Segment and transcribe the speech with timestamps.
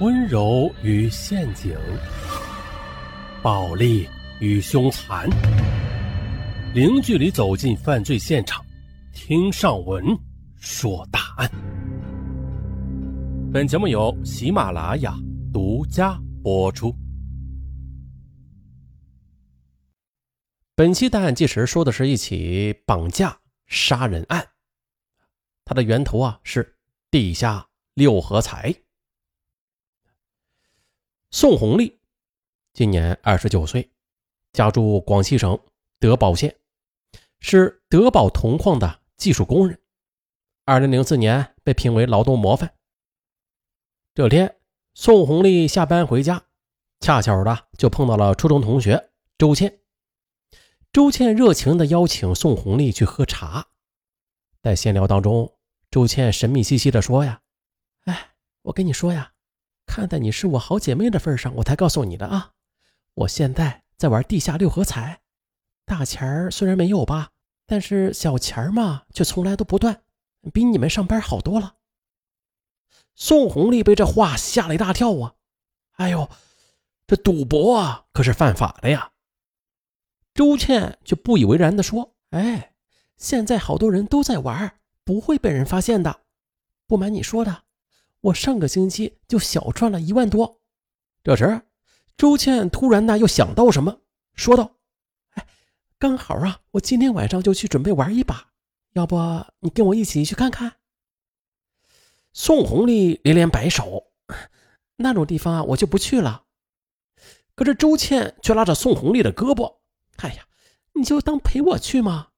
[0.00, 1.76] 温柔与陷阱，
[3.42, 4.08] 暴力
[4.38, 5.28] 与凶残，
[6.72, 8.64] 零距离走进犯罪现场，
[9.12, 10.04] 听上文
[10.54, 11.50] 说大案。
[13.52, 15.12] 本节目由喜马拉雅
[15.52, 16.94] 独家播出。
[20.76, 23.36] 本期大案纪实说的是一起绑架
[23.66, 24.46] 杀人案，
[25.64, 26.76] 它的源头啊是
[27.10, 28.72] 地下六合彩。
[31.30, 32.00] 宋红丽
[32.72, 33.90] 今年二十九岁，
[34.54, 35.60] 家住广西省
[36.00, 36.56] 德保县，
[37.38, 39.78] 是德保铜矿的技术工人。
[40.64, 42.74] 二零零四年被评为劳动模范。
[44.14, 44.58] 这天，
[44.94, 46.46] 宋红丽下班回家，
[47.00, 49.80] 恰巧的就碰到了初中同学周倩。
[50.94, 53.68] 周倩热情的邀请宋红丽去喝茶，
[54.62, 55.58] 在闲聊当中，
[55.90, 57.42] 周倩神秘兮兮的说：“呀，
[58.04, 58.30] 哎，
[58.62, 59.34] 我跟你说呀。”
[59.88, 62.52] 看在你是我好姐妹的份上，我才告诉你的啊！
[63.14, 65.22] 我现在在玩地下六合彩，
[65.86, 67.30] 大钱儿虽然没有吧，
[67.66, 70.02] 但是小钱儿嘛却从来都不断，
[70.52, 71.76] 比你们上班好多了。
[73.14, 75.34] 宋红丽被这话吓了一大跳啊！
[75.92, 76.28] 哎呦，
[77.06, 79.12] 这赌博啊可是犯法的呀！
[80.34, 82.74] 周倩却不以为然地说：“哎，
[83.16, 86.20] 现在好多人都在玩，不会被人发现的。
[86.86, 87.64] 不瞒你说的。”
[88.20, 90.60] 我上个星期就小赚了一万多。
[91.22, 91.62] 这时，
[92.16, 94.00] 周倩突然呢又想到什么，
[94.34, 94.76] 说道
[95.34, 95.46] ：“哎，
[95.98, 98.52] 刚好啊，我今天晚上就去准备玩一把，
[98.94, 99.16] 要不
[99.60, 100.74] 你跟我一起去看看？”
[102.32, 104.12] 宋红丽连连摆手
[104.96, 106.44] ：“那种地方啊，我就不去了。”
[107.54, 109.78] 可是周倩却拉着宋红丽的胳膊
[110.18, 110.46] ：“哎呀，
[110.94, 112.28] 你就当陪我去嘛。”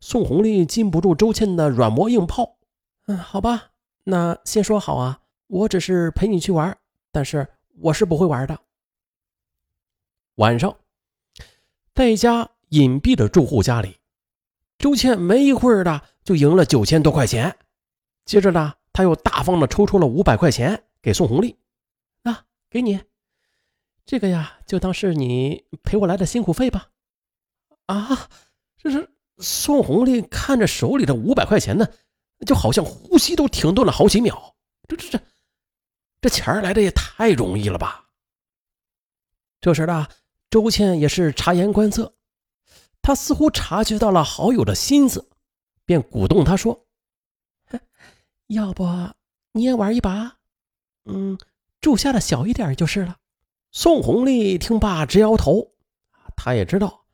[0.00, 2.58] 宋红丽禁不住周倩的软磨硬泡
[3.06, 3.72] ：“嗯，好吧。”
[4.08, 6.78] 那先说好啊，我只是陪你去玩，
[7.10, 7.48] 但是
[7.80, 8.56] 我是不会玩的。
[10.36, 10.78] 晚上，
[11.92, 13.98] 在一家隐蔽的住户家里，
[14.78, 17.58] 周倩没一会儿的就赢了九千多块钱，
[18.24, 21.58] 接着呢，他又大方的抽出了五百块钱给宋红丽，
[22.22, 23.00] 那给你，
[24.04, 26.90] 这个呀，就当是你陪我来的辛苦费吧。
[27.86, 28.28] 啊，
[28.76, 31.88] 这是宋红丽看着手里的五百块钱呢。
[32.44, 34.54] 就好像呼吸都停顿了好几秒，
[34.88, 35.20] 这这这，
[36.20, 38.08] 这钱来的也太容易了吧！
[39.60, 40.06] 这时呢，
[40.50, 42.14] 周倩也是察言观色，
[43.00, 45.30] 她似乎察觉到了好友的心思，
[45.84, 46.86] 便鼓动他说
[48.48, 48.86] ：“要不
[49.52, 50.36] 你也玩一把？
[51.06, 51.38] 嗯，
[51.80, 53.16] 注下的小一点就是了。”
[53.72, 55.72] 宋红丽听罢直摇头，
[56.36, 57.04] 她也知道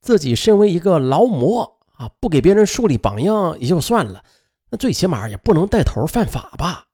[0.00, 4.24] 自己身为一个劳模啊，不给别人树立榜样也就算了。
[4.70, 6.88] 那最起码也不能带头犯法吧？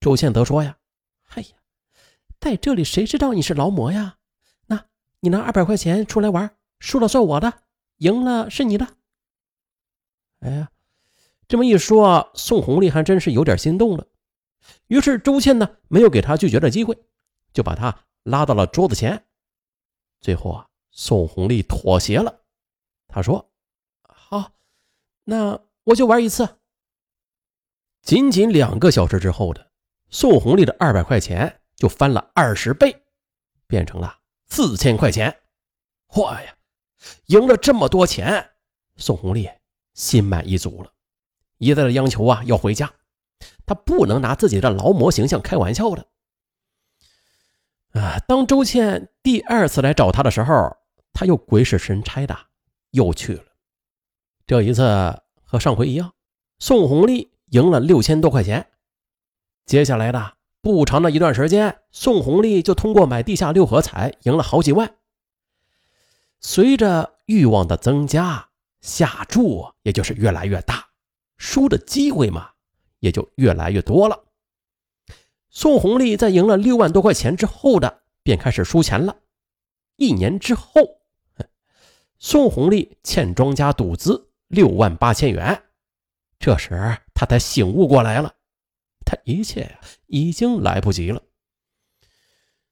[0.00, 0.78] 周倩德说：“呀，
[1.34, 1.48] 哎呀，
[2.40, 4.18] 在这里谁知道你是劳模呀？
[4.66, 4.86] 那
[5.20, 7.62] 你拿二百块钱出来玩，输了算我的，
[7.98, 8.96] 赢了是你的。”
[10.40, 10.70] 哎呀，
[11.48, 14.06] 这么一说，宋红丽还真是有点心动了。
[14.86, 16.98] 于是周倩呢，没有给他拒绝的机会，
[17.52, 19.26] 就把他拉到了桌子前。
[20.20, 22.40] 最后啊，宋红丽妥协了，
[23.08, 23.50] 他说
[24.02, 24.52] ：“好，
[25.24, 26.58] 那。”我就玩一次。
[28.02, 29.70] 仅仅两个小时之后的
[30.10, 33.02] 宋红丽的二百块钱就翻了二十倍，
[33.66, 35.34] 变成了四千块钱。
[36.08, 36.54] 嚯呀，
[37.26, 38.50] 赢了这么多钱，
[38.96, 39.48] 宋红丽
[39.94, 40.92] 心满意足了，
[41.56, 42.92] 一再的央求啊要回家。
[43.66, 46.06] 他不能拿自己的劳模形象开玩笑的。
[47.98, 50.76] 啊，当周倩第二次来找他的时候，
[51.12, 52.38] 他又鬼使神差的
[52.90, 53.44] 又去了。
[54.46, 55.23] 这一次。
[55.54, 56.14] 和上回一样，
[56.58, 58.72] 宋红丽赢了六千多块钱。
[59.66, 64.96] 接下来的不长的一段时间，宋红丽就通过买地下六合彩赢了好几万。
[66.40, 68.48] 随着欲望的增加，
[68.80, 70.88] 下注也就是越来越大，
[71.36, 72.50] 输的机会嘛
[72.98, 74.24] 也就越来越多了。
[75.50, 79.18] 宋红丽在赢了六万多块钱之后的，便开始输钱了。
[79.94, 80.98] 一年之后，
[82.18, 84.32] 宋红丽欠庄家赌资。
[84.48, 85.62] 六万八千元，
[86.38, 88.34] 这时他才醒悟过来了，
[89.04, 91.22] 他一切呀已经来不及了。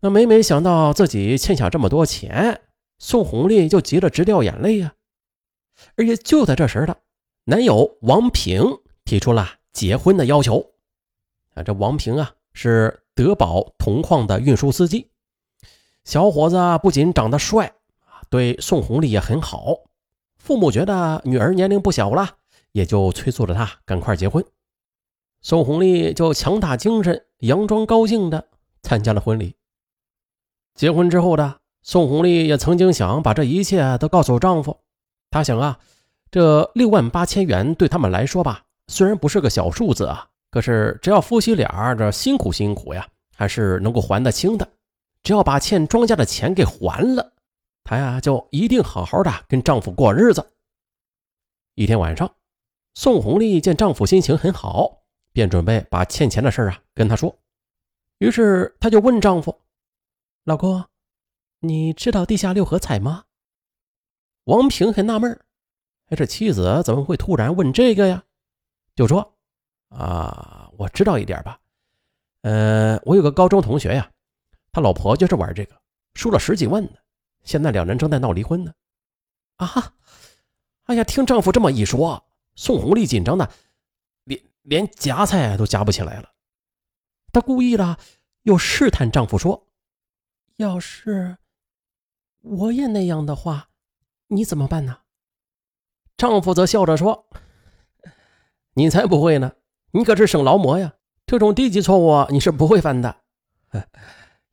[0.00, 2.60] 那每每想到自己欠下这么多钱，
[2.98, 4.94] 宋红丽就急得直掉眼泪呀。
[5.96, 6.96] 而且就在这时的，
[7.44, 8.62] 男友王平
[9.04, 10.74] 提出了结婚的要求。
[11.54, 15.10] 啊，这王平啊是德宝铜矿的运输司机，
[16.04, 17.66] 小伙子不仅长得帅
[18.00, 19.74] 啊，对宋红丽也很好。
[20.46, 22.36] 父母觉得女儿年龄不小了，
[22.70, 24.44] 也就催促着她赶快结婚。
[25.42, 28.46] 宋红丽就强打精神佯装高兴的
[28.80, 29.56] 参加了婚礼。
[30.76, 34.78] 结婚之后的宋红丽也曾经想把这一切都告诉丈夫，
[35.32, 35.80] 她想啊，
[36.30, 43.04] 这六万八千元对他们来说吧，虽然不是个小数字啊，可是只要夫妻俩这辛苦辛苦呀，
[43.34, 44.68] 还是能够还得清的。
[45.24, 47.32] 只要把欠庄家的钱给还了，
[47.86, 50.44] 她呀就一定好好的跟丈夫过日子。
[51.76, 52.34] 一天晚上，
[52.94, 57.38] 宋红丽见丈夫心情很好，便准备把欠钱的事啊跟他说。
[58.18, 59.62] 于是她就问丈夫。
[60.42, 60.84] 老公，
[61.60, 63.26] 你知道地下六合彩吗？
[64.44, 65.40] 王平很纳闷
[66.06, 68.24] 哎，这妻子怎么会突然问这个呀？
[68.96, 69.36] 就说
[69.90, 71.60] ：“啊，我知道一点吧。
[72.42, 74.10] 呃，我有个高中同学呀，
[74.72, 75.80] 他老婆就是玩这个，
[76.14, 76.90] 输了十几万呢。
[77.46, 78.74] 现在两人正在闹离婚呢。”
[79.56, 79.94] 啊！
[80.84, 82.22] 哎呀，听丈夫这么一说，
[82.54, 83.50] 宋红丽紧张的
[84.24, 86.30] 连连夹菜都夹不起来了。
[87.32, 87.98] 她故意的
[88.42, 89.66] 又试探丈夫说。
[90.56, 91.38] 要是
[92.40, 93.68] 我也那样的话，
[94.28, 94.98] 你怎么办呢？
[96.16, 97.28] 丈夫则笑着说
[98.74, 99.52] ：“你才不会呢，
[99.90, 100.94] 你可是省劳模呀，
[101.26, 103.22] 这种低级错误你是不会犯的。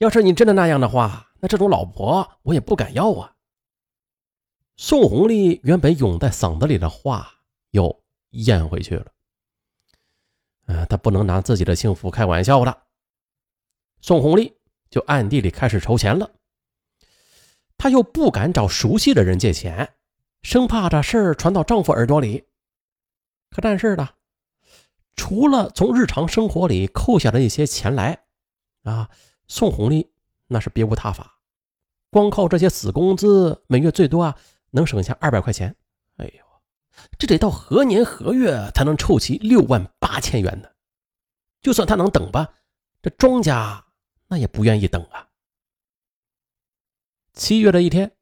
[0.00, 3.36] 要是你真的那样的话，那这种老婆我也不敢要啊。”
[4.76, 7.30] 宋红丽原本涌在嗓子里的话
[7.70, 9.06] 又咽回去了。
[10.66, 12.82] 呃，她不能拿自己的幸福开玩笑了。
[14.00, 14.56] 宋红丽。
[14.90, 16.28] 就暗地里开始筹钱了。
[17.78, 19.94] 她又不敢找熟悉的人借钱，
[20.42, 22.44] 生怕这事儿传到丈夫耳朵里。
[23.50, 24.08] 可但是呢，
[25.14, 28.24] 除了从日常生活里扣下的一些钱来，
[28.82, 29.10] 啊，
[29.50, 30.12] 宋红丽
[30.46, 31.40] 那是别无他法。
[32.08, 34.38] 光靠这些死工资，每月最多啊
[34.70, 35.74] 能省下二百块钱。
[36.18, 36.44] 哎呦，
[37.18, 40.68] 这得到何年何月才能凑齐六万八千元呢？
[41.60, 42.54] 就算他能等吧，
[43.02, 43.86] 这庄家。
[44.28, 45.26] 那也不愿意等啊。
[47.34, 48.12] 七月的一天，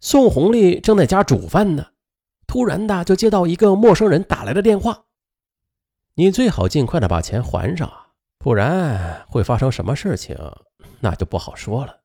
[0.00, 1.92] 宋红丽正在家煮饭呢，
[2.46, 5.06] 突然的就接到一个陌生人打来的电话
[6.16, 8.07] ：“你最好尽快的把钱还上啊，
[8.38, 10.36] 不然会发生什么事情，
[11.00, 12.00] 那就不好说了。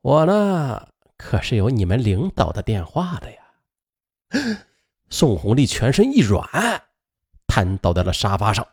[0.00, 3.42] 我呢，可是有你们领导的电话的呀。
[5.10, 6.48] ”宋红丽全身一软，
[7.46, 8.66] 瘫倒在了沙发上。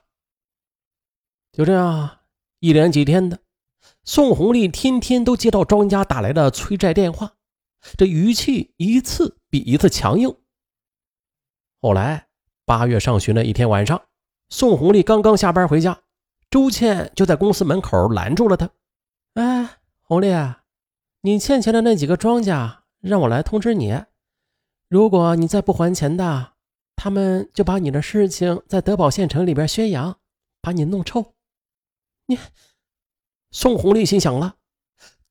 [1.51, 2.19] 就这样，
[2.59, 3.39] 一连几天的。
[4.03, 7.33] 宋红丽天天都接到庄家打来的催债电话，
[7.97, 10.35] 这语气一次比一次强硬。
[11.81, 12.27] 后来
[12.65, 14.01] 八月上旬的一天晚上，
[14.49, 16.01] 宋红丽刚刚下班回家，
[16.51, 18.69] 周倩就在公司门口拦住了他
[19.35, 20.27] ：“哎，红丽，
[21.21, 24.03] 你欠钱的那几个庄家让我来通知你，
[24.89, 26.53] 如果你再不还钱的，
[26.97, 30.19] 他们就把你的事情在德保县城里边宣扬，
[30.61, 31.33] 把你弄臭。”
[32.27, 32.37] 你。
[33.53, 34.55] 宋红丽心想了，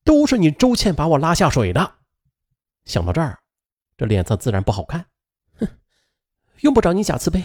[0.05, 1.97] 都是你周倩把我拉下水的。
[2.85, 3.39] 想到这儿，
[3.97, 5.07] 这脸色自然不好看。
[5.59, 5.69] 哼，
[6.61, 7.43] 用不着你假慈悲，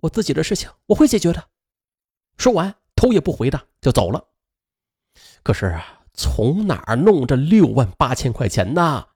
[0.00, 1.48] 我自己的事情我会解决的。
[2.36, 4.26] 说完，头也不回的就走了。
[5.44, 9.06] 可是啊，从哪儿弄这六万八千块钱呢？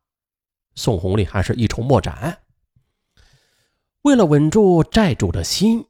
[0.77, 2.43] 宋红丽还是一筹莫展。
[4.03, 5.85] 为了稳住债主的心，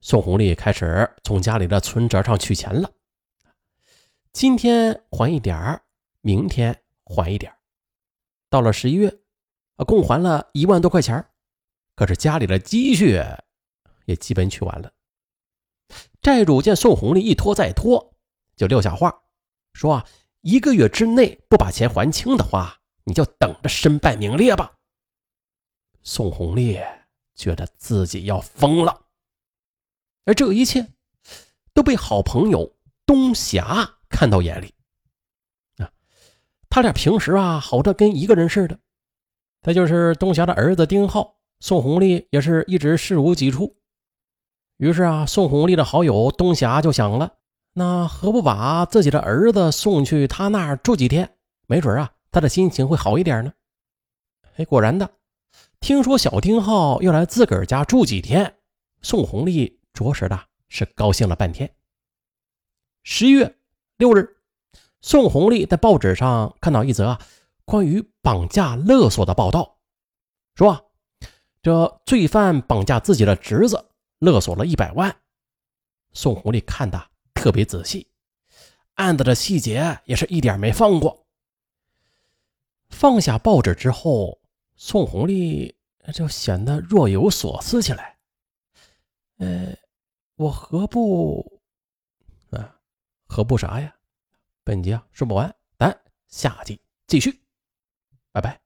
[0.00, 2.90] 宋红丽开始从家里的存折上取钱了。
[4.32, 5.80] 今天还一点，
[6.20, 7.52] 明天还一点，
[8.48, 9.08] 到了十一月，
[9.76, 11.24] 啊，共还了一万多块钱
[11.96, 13.20] 可是家里的积蓄
[14.06, 14.92] 也基本取完了。
[16.24, 18.14] 债主见宋红丽一拖再拖，
[18.56, 19.24] 就撂下话
[19.74, 20.06] 说：“啊，
[20.40, 24.72] 一个月之内不把钱还清的话，你就等着身败名裂吧。”
[26.02, 26.80] 宋红丽
[27.34, 29.02] 觉得自己要疯了，
[30.24, 30.94] 而这一切
[31.74, 33.98] 都被好朋友东霞。
[34.08, 34.72] 看到眼里，
[35.76, 35.92] 啊，
[36.70, 38.78] 他俩平时啊好的跟一个人似的。
[39.60, 43.76] 再就是东霞的儿子丁浩，宋红丽也是一直视如己出。
[44.76, 47.34] 于是啊，宋红丽的好友东霞就想了，
[47.72, 51.36] 那何不把自己的儿子送去他那儿住几天？
[51.66, 53.52] 没准啊，他的心情会好一点呢。
[54.56, 55.10] 哎，果然的，
[55.80, 58.56] 听说小丁浩要来自个儿家住几天，
[59.02, 61.70] 宋红丽着实的是高兴了半天。
[63.02, 63.56] 十一月。
[63.96, 64.38] 六日，
[65.00, 67.20] 宋红丽在报纸上看到一则啊
[67.64, 69.78] 关于绑架勒索的报道，
[70.56, 70.90] 说
[71.62, 73.86] 这罪犯绑架自己的侄子，
[74.24, 75.14] 勒索了一百万。
[76.12, 78.08] 宋红丽看的特别仔细，
[78.94, 81.26] 案子的细节也是一点没放过。
[82.88, 84.40] 放下报纸之后，
[84.76, 85.76] 宋红丽
[86.12, 88.16] 就显得若有所思起来。
[89.38, 89.76] 呃，
[90.36, 91.60] 我何不？
[92.50, 92.78] 啊
[93.26, 93.94] 何不啥呀？
[94.62, 97.40] 本集啊说不完，咱下集继续，
[98.30, 98.63] 拜拜。